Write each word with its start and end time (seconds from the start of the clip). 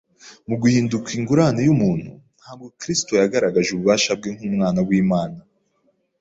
Mu 0.47 0.55
guhinduka 0.61 1.09
ingurane 1.19 1.61
y’umuntu, 1.67 2.11
ntabwo 2.39 2.65
Kristo 2.79 3.11
yagaragaje 3.21 3.69
ububasha 3.71 4.11
bwe 4.19 4.29
nk’Umwana 4.35 4.79
w’Imana. 4.87 5.37